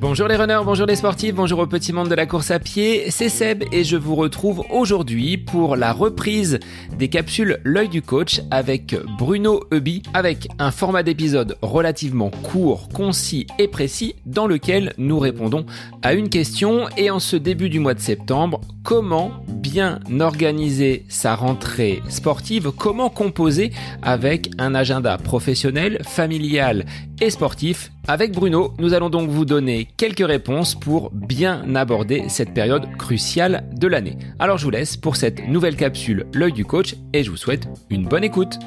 [0.00, 3.10] Bonjour les runners, bonjour les sportifs, bonjour au petit monde de la course à pied,
[3.10, 6.60] c'est Seb et je vous retrouve aujourd'hui pour la reprise
[6.96, 13.48] des capsules L'œil du coach avec Bruno Eubi avec un format d'épisode relativement court, concis
[13.58, 15.66] et précis dans lequel nous répondons
[16.02, 19.32] à une question et en ce début du mois de septembre, comment
[19.78, 23.70] bien organiser sa rentrée sportive, comment composer
[24.02, 26.84] avec un agenda professionnel, familial
[27.20, 32.54] et sportif avec Bruno, nous allons donc vous donner quelques réponses pour bien aborder cette
[32.54, 34.18] période cruciale de l'année.
[34.40, 37.68] Alors je vous laisse pour cette nouvelle capsule L'œil du coach et je vous souhaite
[37.88, 38.58] une bonne écoute.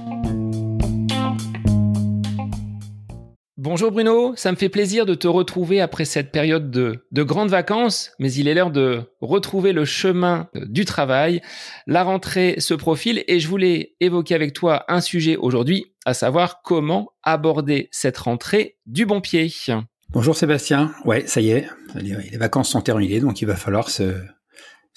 [3.63, 7.51] Bonjour Bruno, ça me fait plaisir de te retrouver après cette période de, de grandes
[7.51, 11.43] vacances, mais il est l'heure de retrouver le chemin du travail.
[11.85, 16.63] La rentrée se profile et je voulais évoquer avec toi un sujet aujourd'hui à savoir
[16.63, 19.53] comment aborder cette rentrée du bon pied.
[20.09, 24.11] Bonjour Sébastien, ouais, ça y est, les vacances sont terminées, donc il va falloir se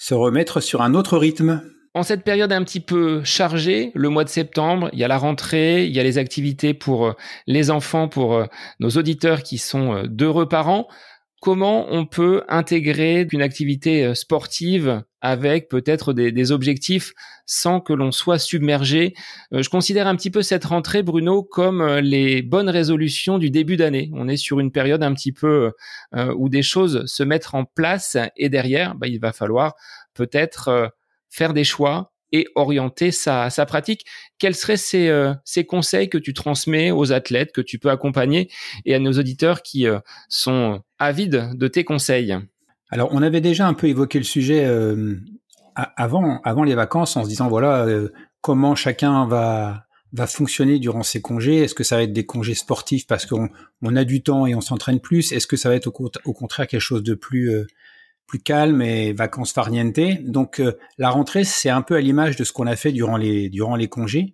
[0.09, 1.61] remettre sur un autre rythme.
[1.95, 5.17] En cette période un petit peu chargée, le mois de septembre, il y a la
[5.17, 7.13] rentrée, il y a les activités pour euh,
[7.47, 8.47] les enfants, pour euh,
[8.81, 10.89] nos auditeurs qui sont d'heureux parents
[11.41, 17.13] comment on peut intégrer une activité euh, sportive avec peut-être des, objectifs
[17.45, 19.13] sans que l'on soit submergé?
[19.51, 24.09] Je considère un petit peu cette rentrée, Bruno, comme les bonnes résolutions du début d'année.
[24.13, 25.71] On est sur une période un petit peu
[26.13, 29.73] où des choses se mettent en place et derrière, bah, il va falloir
[30.13, 30.91] peut-être
[31.35, 34.03] faire des choix, et orienter sa, pratique.
[34.39, 38.49] Quels seraient ces, ces, conseils que tu transmets aux athlètes, que tu peux accompagner
[38.83, 39.85] et à nos auditeurs qui
[40.27, 42.35] sont avide de tes conseils?
[42.89, 45.15] Alors, on avait déjà un peu évoqué le sujet euh,
[45.75, 48.09] avant, avant les vacances en se disant voilà euh,
[48.41, 51.57] comment chacun va va fonctionner durant ses congés.
[51.57, 53.49] Est-ce que ça va être des congés sportifs parce qu'on
[53.81, 55.33] on a du temps et on s'entraîne plus?
[55.33, 57.67] Est-ce que ça va être au, contraire quelque chose de plus euh,
[58.27, 60.61] plus calme et vacances farniente Donc
[60.97, 63.75] la rentrée, c'est un peu à l'image de ce qu'on a fait durant les durant
[63.75, 64.33] les congés.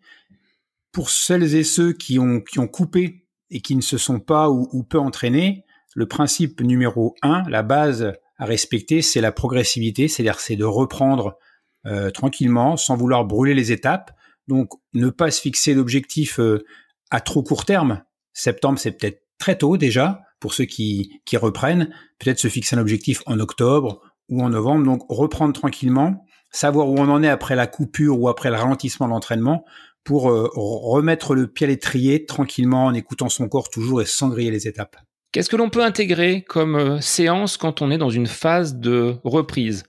[0.91, 4.49] Pour celles et ceux qui ont qui ont coupé et qui ne se sont pas
[4.49, 10.07] ou, ou peu entraînés, le principe numéro un, la base à respecter, c'est la progressivité,
[10.07, 11.37] c'est-à-dire c'est de reprendre
[11.85, 14.11] euh, tranquillement, sans vouloir brûler les étapes.
[14.47, 16.63] Donc, ne pas se fixer l'objectif euh,
[17.09, 18.03] à trop court terme.
[18.33, 21.93] Septembre, c'est peut-être très tôt déjà pour ceux qui, reprennent.
[22.19, 24.83] Peut-être se fixer un objectif en octobre ou en novembre.
[24.83, 29.05] Donc, reprendre tranquillement, savoir où on en est après la coupure ou après le ralentissement
[29.05, 29.63] de l'entraînement
[30.03, 34.29] pour euh, remettre le pied à l'étrier tranquillement en écoutant son corps toujours et sans
[34.29, 34.97] griller les étapes.
[35.31, 39.15] Qu'est-ce que l'on peut intégrer comme euh, séance quand on est dans une phase de
[39.23, 39.83] reprise?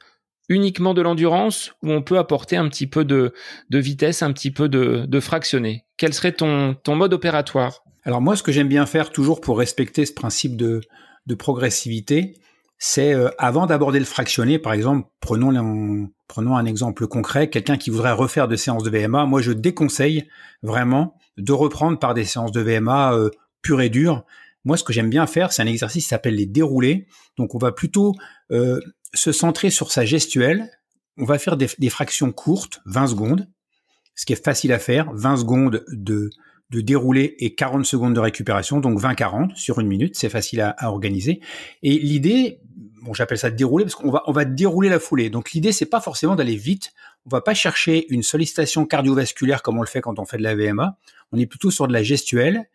[0.49, 3.33] Uniquement de l'endurance ou on peut apporter un petit peu de,
[3.71, 7.83] vitesse, un petit peu de, fractionné Quel serait ton mode opératoire?
[8.05, 10.81] Alors moi, ce que j'aime bien faire toujours pour respecter ce principe de,
[11.39, 12.35] progressivité,
[12.79, 15.57] c'est euh, avant d'aborder le fractionné, par exemple, prenons,
[16.57, 20.29] un exemple concret, quelqu'un qui voudrait refaire des séances de VMA, moi je déconseille
[20.63, 23.31] vraiment de reprendre par des séances de VMA euh,
[23.63, 24.25] pures et dures,
[24.65, 27.07] moi, ce que j'aime bien faire, c'est un exercice qui s'appelle les déroulés.
[27.37, 28.15] Donc, on va plutôt
[28.53, 28.81] euh,
[29.13, 30.71] se centrer sur sa gestuelle.
[31.19, 33.49] On va faire des, fractions courtes, 20 secondes,
[34.15, 35.13] ce qui est facile à faire.
[35.13, 36.31] 20 secondes de,
[36.72, 40.16] de déroulé et 40 secondes de récupération, donc 20-40 sur une minute.
[40.16, 41.41] C'est facile à, organiser.
[41.83, 42.60] Et l'idée,
[43.03, 45.31] bon, j'appelle ça dérouler parce qu'on va, on va dérouler la foulée.
[45.31, 46.93] Donc, l'idée, c'est pas forcément d'aller vite.
[47.27, 50.43] On va pas chercher une sollicitation cardiovasculaire comme on le fait quand on fait de
[50.43, 50.97] la VMA.
[51.31, 52.66] On est plutôt sur de la gestuelle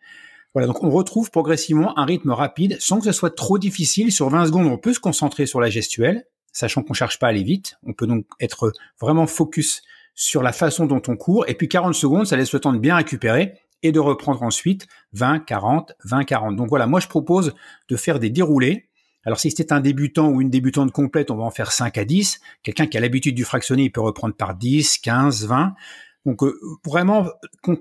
[0.54, 4.10] voilà, donc on retrouve progressivement un rythme rapide sans que ce soit trop difficile.
[4.10, 7.30] Sur 20 secondes, on peut se concentrer sur la gestuelle, sachant qu'on cherche pas à
[7.30, 7.78] aller vite.
[7.84, 9.82] On peut donc être vraiment focus
[10.14, 11.44] sur la façon dont on court.
[11.48, 14.86] Et puis 40 secondes, ça laisse le temps de bien récupérer et de reprendre ensuite
[15.12, 16.56] 20, 40, 20, 40.
[16.56, 17.54] Donc voilà, moi je propose
[17.88, 18.88] de faire des déroulés.
[19.24, 22.04] Alors si c'était un débutant ou une débutante complète, on va en faire 5 à
[22.04, 22.40] 10.
[22.62, 25.74] Quelqu'un qui a l'habitude du fractionné, il peut reprendre par 10, 15, 20.
[26.26, 27.26] Donc euh, vraiment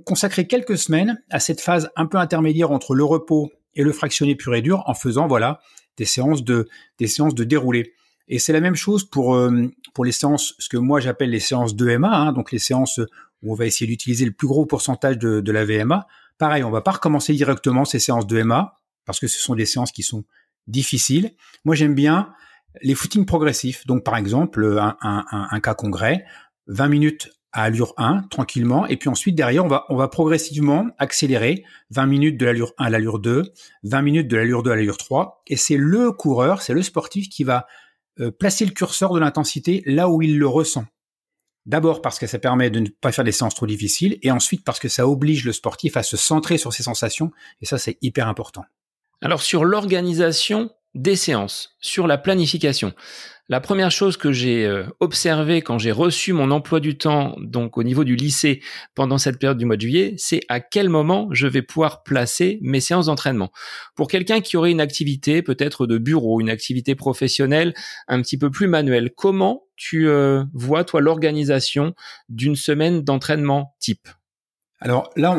[0.06, 4.36] consacrer quelques semaines à cette phase un peu intermédiaire entre le repos et le fractionné
[4.36, 5.60] pur et dur en faisant voilà
[5.98, 6.68] des séances de
[7.00, 7.94] des.
[8.30, 11.40] Et c'est la même chose pour euh, pour les séances, ce que moi j'appelle les
[11.40, 13.00] séances de MA, hein, donc les séances
[13.46, 16.08] on va essayer d'utiliser le plus gros pourcentage de, la VMA.
[16.38, 19.66] Pareil, on va pas recommencer directement ces séances de MA parce que ce sont des
[19.66, 20.24] séances qui sont
[20.68, 21.32] difficiles.
[21.66, 22.34] Moi j'aime bien
[22.82, 23.86] les footings progressifs.
[23.88, 26.26] Donc par exemple un cas congrès,
[26.68, 30.88] 20 minutes à allure 1 tranquillement et puis ensuite derrière on va on va progressivement
[30.98, 33.52] accélérer 20 minutes de l'allure 1 à l'allure 2,
[33.84, 37.30] 20 minutes de l'allure 2 à l'allure 3 et c'est le coureur, c'est le sportif
[37.30, 37.66] qui va
[38.20, 40.86] euh, placer le curseur de l'intensité là où il le ressent.
[41.68, 44.64] D'abord parce que ça permet de ne pas faire des séances trop difficiles, et ensuite
[44.64, 47.32] parce que ça oblige le sportif à se centrer sur ses sensations,
[47.62, 48.64] et ça c'est hyper important.
[49.22, 52.94] Alors sur l'organisation des séances, sur la planification,
[53.50, 57.78] la première chose que j'ai euh, observée quand j'ai reçu mon emploi du temps, donc
[57.78, 58.62] au niveau du lycée,
[58.94, 62.60] pendant cette période du mois de juillet, c'est à quel moment je vais pouvoir placer
[62.62, 63.52] mes séances d'entraînement.
[63.96, 67.74] Pour quelqu'un qui aurait une activité peut-être de bureau, une activité professionnelle
[68.10, 71.94] un petit peu plus manuelle, comment tu euh, vois, toi, l'organisation
[72.28, 74.10] d'une semaine d'entraînement type?
[74.80, 75.36] Alors là,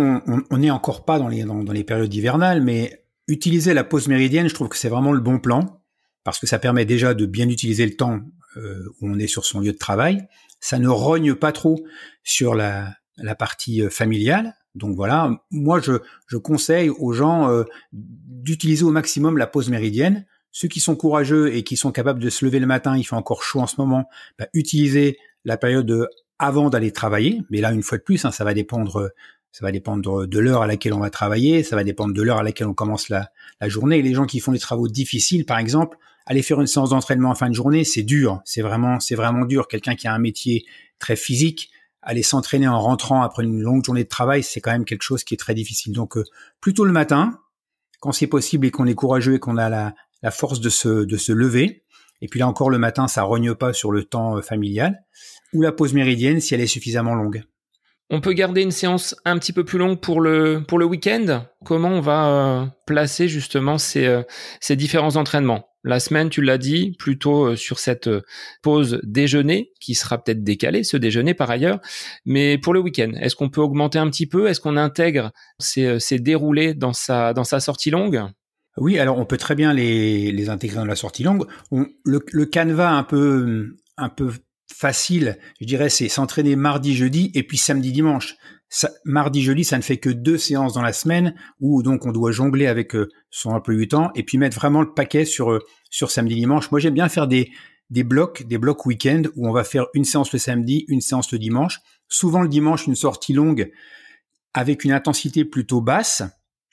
[0.51, 4.49] on n'est encore pas dans les, dans les périodes hivernales, mais utiliser la pause méridienne,
[4.49, 5.83] je trouve que c'est vraiment le bon plan
[6.25, 8.21] parce que ça permet déjà de bien utiliser le temps
[8.57, 10.27] euh, où on est sur son lieu de travail.
[10.61, 11.85] Ça ne rogne pas trop
[12.25, 14.55] sur la, la partie euh, familiale.
[14.75, 20.27] Donc voilà, moi je, conseille aux gens euh, d'utiliser au maximum la pause méridienne.
[20.51, 23.17] Ceux qui sont courageux et qui sont capables de se lever le matin, il fait
[23.17, 24.09] encore chaud en ce moment,
[24.39, 26.09] bah, utilisez la période
[26.39, 27.43] avant d'aller travailler.
[27.51, 29.11] Mais là, une fois de plus, hein, ça va dépendre
[29.59, 32.39] ça va dépendre de l'heure à laquelle on va travailler, ça va dépendre de l'heure
[32.39, 33.29] à laquelle on commence la,
[33.63, 34.01] journée.
[34.03, 37.35] les gens qui font des travaux difficiles, par exemple, aller faire une séance d'entraînement en
[37.35, 38.41] fin de journée, c'est dur.
[38.45, 39.67] C'est vraiment, c'est vraiment dur.
[39.67, 40.65] Quelqu'un qui a un métier
[41.01, 41.71] très physique,
[42.03, 45.25] aller s'entraîner en rentrant après une longue journée de travail, c'est quand même quelque chose
[45.25, 45.93] qui est très difficile.
[45.93, 46.23] Donc, euh,
[46.61, 47.41] plutôt le matin,
[47.99, 51.05] quand c'est possible et qu'on est courageux et qu'on a la, la force de se,
[51.05, 51.83] de se lever.
[52.21, 55.05] Et puis là encore, le matin, ça rogne pas sur le temps euh, familial.
[55.53, 57.43] Ou la pause méridienne si elle est suffisamment longue.
[58.11, 61.45] On peut garder une séance un petit peu plus longue pour le pour le week-end?
[61.65, 64.23] Comment on va euh, placer justement ces, euh,
[64.61, 65.69] ces différents entraînements?
[65.85, 68.09] La semaine, tu l'as dit, plutôt euh, sur cette
[68.63, 71.81] pause déjeuner qui sera peut-être décalée, ce déjeuner par ailleurs.
[72.25, 74.49] Mais pour le week-end, est-ce qu'on peut augmenter un petit peu?
[74.49, 78.23] Est-ce qu'on intègre ces, ces déroulés dans sa dans sa sortie longue?
[78.79, 81.47] Oui, alors on peut très bien les, les intégrer dans la sortie longue.
[81.71, 84.33] le, le canevas un peu un peu
[84.73, 88.37] facile, je dirais, c'est s'entraîner mardi, jeudi et puis samedi, dimanche.
[89.05, 92.33] mardi, jeudi, ça ne fait que deux séances dans la semaine où donc on doit
[92.33, 95.61] jongler avec euh, son emploi du temps et puis mettre vraiment le paquet sur euh,
[95.91, 96.71] sur samedi, dimanche.
[96.71, 97.51] Moi, j'aime bien faire des
[97.91, 101.33] des blocs, des blocs week-end où on va faire une séance le samedi, une séance
[101.33, 101.81] le dimanche.
[102.09, 103.71] Souvent le dimanche, une sortie longue
[104.55, 106.23] avec une intensité plutôt basse,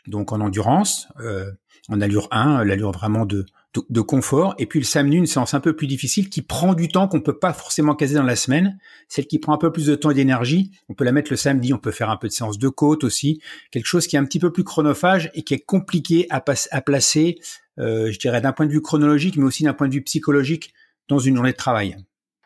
[0.07, 1.51] donc en endurance, euh,
[1.89, 3.45] en allure 1, l'allure vraiment de
[3.89, 4.56] de, confort.
[4.57, 7.22] Et puis le samedi, une séance un peu plus difficile qui prend du temps qu'on
[7.22, 8.77] peut pas forcément caser dans la semaine.
[9.07, 11.38] Celle qui prend un peu plus de temps et d'énergie, on peut la mettre le
[11.38, 11.74] samedi.
[11.74, 13.42] On peut faire un peu de séance de côte aussi.
[13.72, 16.81] Quelque chose qui est un petit peu plus chronophage et qui est compliqué à, à
[16.81, 17.38] placer,
[17.80, 20.74] euh, je dirais, d'un point de vue chronologique, mais aussi d'un point de vue psychologique
[21.07, 21.98] dans une journée de travail.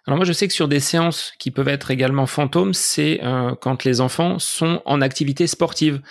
[0.08, 3.54] Alors moi je sais que sur des séances qui peuvent être également fantômes, c'est euh,
[3.62, 6.02] quand les enfants sont en activité sportive.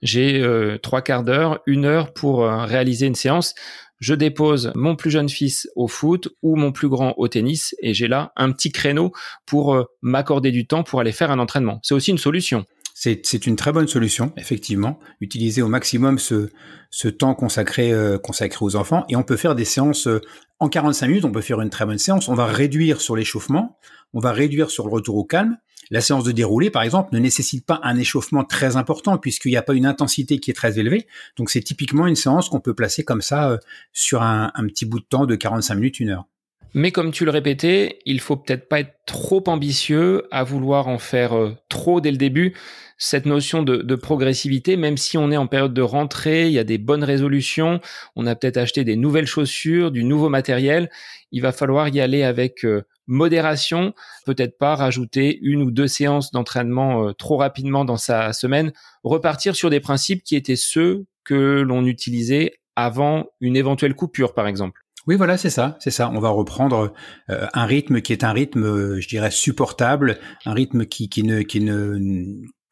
[0.00, 3.54] J'ai euh, trois quarts d'heure, une heure pour réaliser une séance
[4.00, 7.94] je dépose mon plus jeune fils au foot ou mon plus grand au tennis et
[7.94, 9.12] j'ai là un petit créneau
[9.46, 11.80] pour euh, m'accorder du temps pour aller faire un entraînement.
[11.82, 12.64] C'est aussi une solution.
[13.00, 14.98] C'est une très bonne solution, effectivement.
[15.20, 19.04] Utiliser au maximum ce, temps consacré, euh, consacré aux enfants.
[19.08, 20.20] Et on peut faire des séances euh,
[20.58, 22.28] en 45 minutes, on peut faire une très bonne séance.
[22.28, 23.78] On va réduire sur l'échauffement,
[24.14, 25.58] on va réduire sur le retour au calme.
[25.90, 29.56] La séance de déroulé, par exemple, ne nécessite pas un échauffement très important puisqu'il n'y
[29.56, 31.06] a pas une intensité qui est très élevée.
[31.36, 33.58] Donc c'est typiquement une séance qu'on peut placer comme ça euh,
[33.92, 36.26] sur un, petit bout de temps de 45 minutes, une heure.
[36.74, 40.98] Mais comme tu le répétais, il faut peut-être pas être trop ambitieux à vouloir en
[40.98, 42.54] faire euh, trop dès le début.
[42.98, 46.58] Cette notion de, de, progressivité, même si on est en période de rentrée, il y
[46.58, 47.80] a des bonnes résolutions,
[48.16, 50.90] on a peut-être acheté des nouvelles chaussures, du nouveau matériel,
[51.32, 53.94] il va falloir y aller avec euh, modération,
[54.26, 58.72] peut-être pas rajouter une ou deux séances d'entraînement euh, trop rapidement dans sa semaine,
[59.02, 64.46] repartir sur des principes qui étaient ceux que l'on utilisait avant une éventuelle coupure, par
[64.46, 64.82] exemple.
[65.08, 66.10] Oui, voilà, c'est ça, c'est ça.
[66.10, 66.92] On va reprendre
[67.30, 71.22] euh, un rythme qui est un rythme, euh, je dirais, supportable, un rythme qui, qui
[71.22, 71.98] ne, qui ne,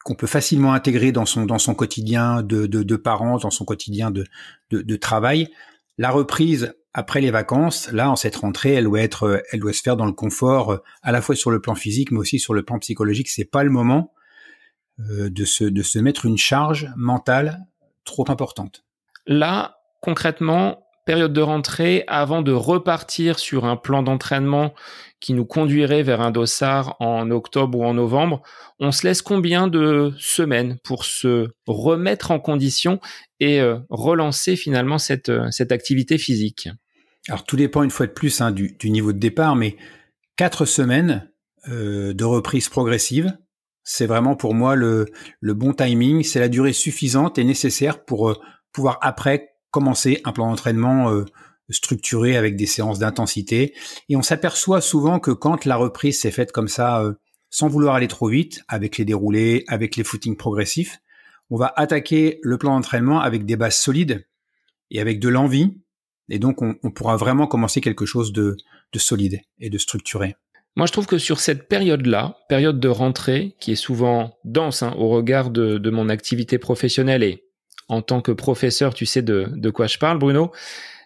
[0.04, 3.64] qu'on peut facilement intégrer dans son dans son quotidien de, de, de parents, dans son
[3.64, 4.26] quotidien de,
[4.70, 5.48] de, de travail.
[5.96, 9.80] La reprise après les vacances, là, en cette rentrée, elle doit être, elle doit se
[9.80, 12.62] faire dans le confort, à la fois sur le plan physique, mais aussi sur le
[12.62, 13.30] plan psychologique.
[13.30, 14.12] C'est pas le moment
[15.00, 17.64] euh, de se, de se mettre une charge mentale
[18.04, 18.84] trop importante.
[19.26, 24.74] Là, concrètement, période de rentrée, avant de repartir sur un plan d'entraînement
[25.20, 28.42] qui nous conduirait vers un dossard en octobre ou en novembre,
[28.78, 33.00] on se laisse combien de semaines pour se remettre en condition
[33.40, 36.68] et euh, relancer finalement cette, cette activité physique?
[37.28, 39.76] Alors tout dépend une fois de plus hein, du, niveau de départ, mais
[40.36, 41.30] quatre semaines
[41.68, 43.36] euh, de reprise progressive,
[43.82, 45.06] c'est vraiment pour moi le,
[45.42, 46.22] bon timing.
[46.22, 48.36] C'est la durée suffisante et nécessaire pour euh,
[48.72, 51.24] pouvoir après commencer un plan d'entraînement euh,
[51.70, 53.74] structuré avec des séances d'intensité.
[54.08, 57.02] Et on s'aperçoit souvent que quand la reprise s'est faite comme ça
[57.50, 61.00] sans vouloir aller trop vite, avec les déroulés, avec les footings progressifs.
[61.50, 64.26] On va attaquer le plan d'entraînement avec des bases solides
[64.90, 65.78] et avec de l'envie.
[66.28, 68.56] Et donc, on, pourra vraiment commencer quelque chose de,
[68.96, 70.36] solide et de structuré.
[70.74, 74.94] Moi, je trouve que sur cette période-là, période de rentrée, qui est souvent dense hein,
[74.98, 77.44] au regard de, mon activité professionnelle et
[77.88, 80.52] en tant que professeur, tu sais de, de quoi je parle, Bruno,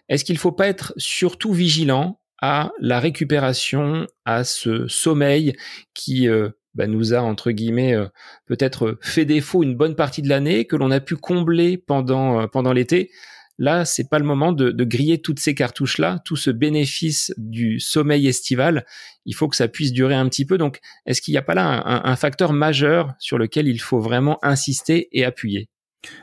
[0.09, 5.55] est-ce qu'il ne faut pas être surtout vigilant à la récupération, à ce sommeil
[5.93, 8.07] qui euh, bah, nous a entre guillemets euh,
[8.47, 12.47] peut-être fait défaut une bonne partie de l'année que l'on a pu combler pendant euh,
[12.47, 13.11] pendant l'été?
[13.57, 18.27] Là, c'est pas le moment de, griller toutes ces cartouches-là, tout ce bénéfice du sommeil
[18.27, 18.85] estival.
[19.25, 20.57] Il faut que ça puisse durer un petit peu.
[20.57, 24.43] Donc, est-ce qu'il n'y a pas là un, facteur majeur sur lequel il faut vraiment
[24.43, 25.69] insister et appuyer?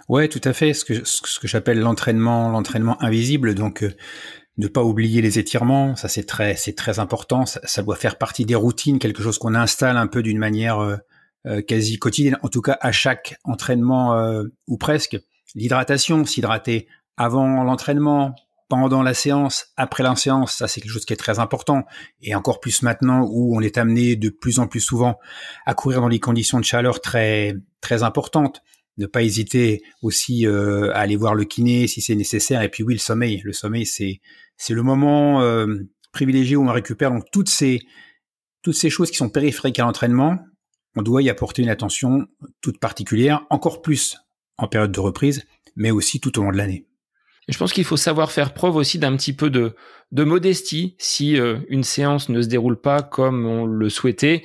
[0.09, 0.73] Ouais, tout à fait.
[0.75, 3.55] Ce que j'appelle l'entraînement, l'entraînement invisible.
[3.55, 3.85] Donc,
[4.59, 8.45] ne pas oublier les étirements, ça c'est très c'est très important, ça, doit faire partie
[8.45, 10.97] des routines, quelque chose qu'on installe un peu d'une manière euh,
[11.47, 15.17] euh, quasi quotidienne, en tout cas à chaque entraînement euh, ou presque.
[15.55, 18.35] L'hydratation, s'hydrater avant l'entraînement,
[18.69, 21.85] pendant la séance, après la séance, ça c'est quelque chose qui est très important
[22.21, 25.19] et encore plus maintenant où on est amené de plus en plus souvent
[25.65, 28.61] à courir dans des conditions de chaleur très très importantes
[28.99, 32.63] ne pas hésiter aussi à aller voir le kiné si c'est nécessaire.
[32.63, 33.41] Et puis oui, le sommeil.
[33.45, 34.21] Le sommeil, c'est
[34.59, 35.77] c'est le moment euh,
[36.13, 37.81] privilégié où on récupère donc toutes ces
[38.63, 40.37] toutes ces choses qui sont périphériques à l'entraînement.
[40.97, 42.27] On doit y apporter une attention
[42.61, 44.19] toute particulière, encore plus
[44.59, 46.87] en période de reprise, mais aussi tout au long de l'année.
[47.47, 49.75] Je pense qu'il faut savoir faire preuve aussi d'un petit peu de,
[50.11, 54.43] de modestie si euh, une séance ne se déroule pas comme on le souhaitait,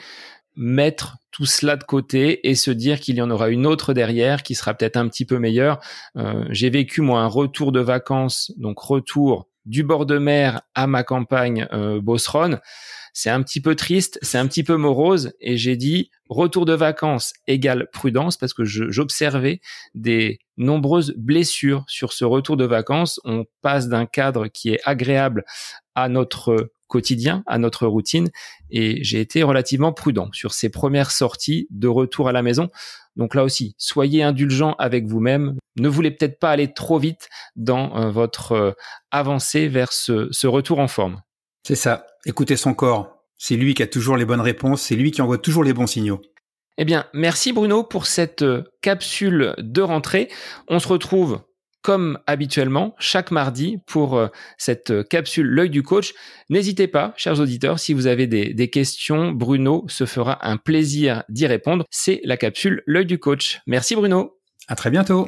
[0.55, 4.43] mettre tout cela de côté et se dire qu'il y en aura une autre derrière
[4.43, 5.79] qui sera peut-être un petit peu meilleure.
[6.15, 10.85] Euh, j'ai vécu moi un retour de vacances, donc retour du bord de mer à
[10.85, 11.99] ma campagne euh,
[13.13, 16.73] C'est un petit peu triste, c'est un petit peu morose, et j'ai dit retour de
[16.73, 19.61] vacances égale prudence parce que j'observais
[19.93, 23.19] des nombreuses blessures sur ce retour de vacances.
[23.23, 25.45] On passe d'un cadre qui est agréable
[25.95, 28.29] à notre quotidien, à notre routine,
[28.69, 32.69] et j'ai été relativement prudent sur ces premières sorties de retour à la maison.
[33.15, 35.57] Donc là aussi, soyez indulgent avec vous-même.
[35.77, 38.71] Ne voulez peut-être pas aller trop vite dans euh, votre euh,
[39.11, 41.21] avancée vers ce, retour en forme.
[41.63, 42.07] C'est ça.
[42.25, 43.23] Écoutez son corps.
[43.37, 44.81] C'est lui qui a toujours les bonnes réponses.
[44.81, 46.21] C'est lui qui envoie toujours les bons signaux.
[46.77, 50.29] Eh bien, merci Bruno pour cette euh, capsule de rentrée.
[50.67, 51.41] On se retrouve
[51.83, 54.27] comme habituellement chaque mardi pour euh,
[54.57, 56.13] cette euh, capsule L'œil du coach.
[56.49, 61.45] N'hésitez pas, chers auditeurs, si vous avez des, questions, Bruno se fera un plaisir d'y
[61.45, 61.85] répondre.
[61.91, 63.59] C'est la capsule L'œil du coach.
[63.67, 64.39] Merci Bruno.
[64.67, 65.27] À très bientôt.